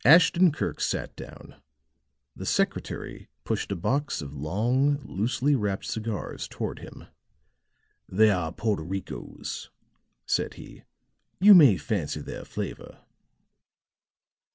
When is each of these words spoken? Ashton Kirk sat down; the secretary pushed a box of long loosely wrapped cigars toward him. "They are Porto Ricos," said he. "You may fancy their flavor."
Ashton 0.03 0.51
Kirk 0.51 0.81
sat 0.81 1.15
down; 1.15 1.57
the 2.35 2.47
secretary 2.47 3.27
pushed 3.43 3.71
a 3.71 3.75
box 3.75 4.19
of 4.19 4.33
long 4.33 4.97
loosely 5.05 5.55
wrapped 5.55 5.85
cigars 5.85 6.47
toward 6.47 6.79
him. 6.79 7.05
"They 8.09 8.31
are 8.31 8.51
Porto 8.51 8.81
Ricos," 8.81 9.69
said 10.25 10.55
he. 10.55 10.85
"You 11.39 11.53
may 11.53 11.77
fancy 11.77 12.21
their 12.21 12.45
flavor." 12.45 13.01